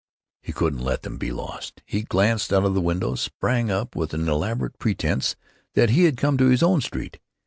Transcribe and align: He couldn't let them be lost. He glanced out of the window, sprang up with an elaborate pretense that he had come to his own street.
He 0.41 0.51
couldn't 0.51 0.79
let 0.79 1.03
them 1.03 1.19
be 1.19 1.29
lost. 1.29 1.83
He 1.85 2.01
glanced 2.01 2.51
out 2.51 2.65
of 2.65 2.73
the 2.73 2.81
window, 2.81 3.13
sprang 3.13 3.69
up 3.69 3.95
with 3.95 4.15
an 4.15 4.27
elaborate 4.27 4.79
pretense 4.79 5.35
that 5.75 5.91
he 5.91 6.05
had 6.05 6.17
come 6.17 6.39
to 6.39 6.47
his 6.49 6.63
own 6.63 6.81
street. 6.81 7.19